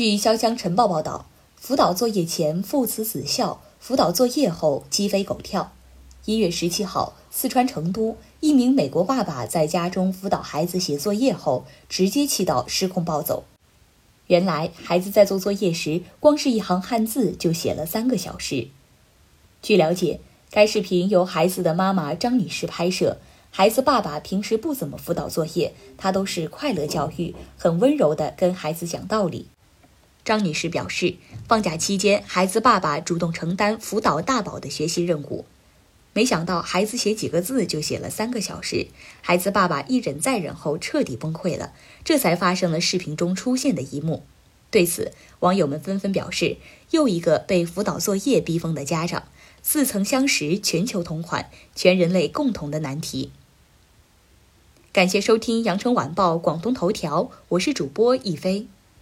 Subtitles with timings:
[0.00, 1.26] 据潇湘晨报报道，
[1.56, 5.72] 辅导作业前父慈子孝，辅导作业后鸡飞狗跳。
[6.24, 13.44] 一月十七号，四川成都一名美国爸爸在家中辅导孩子写作业后，直接气到失控暴走。
[14.28, 18.68] 原来，孩子在做作业时，光是一行汉字就写了三个小时。
[19.60, 20.20] 据了解，
[20.50, 23.18] 该视频由孩子的妈妈张女士拍摄。
[23.50, 29.48] 孩子爸爸平时不怎么辅导作业，他都是快乐教育，很温柔地跟孩子讲道理。
[30.30, 31.16] 张女士表示，
[31.48, 35.44] 放假期间，孩子爸爸主动承担辅导大宝的学习任务，
[36.12, 38.86] 没想到孩子写几个字就写了三个小时，
[39.22, 41.72] 孩子爸爸一忍再忍后彻底崩溃了，
[42.04, 44.22] 这才发生了视频中出现的一幕。
[44.70, 46.58] 对此，网友们纷纷表示，
[46.92, 49.24] 又一个被辅导作业逼疯的家长，
[49.64, 53.32] 似曾相识，全球同款，全人类共同的难题。
[54.92, 58.68] 感谢收听羊城晚报广东头条，我是主播一飞。